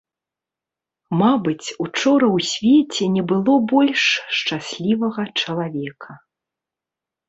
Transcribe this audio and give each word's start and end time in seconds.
Мабыць, 1.21 1.67
учора 1.85 2.25
ў 2.37 2.39
свеце 2.53 3.03
не 3.19 3.23
было 3.35 3.53
больш 3.75 4.03
шчаслівага 4.41 5.21
чалавека. 5.39 6.11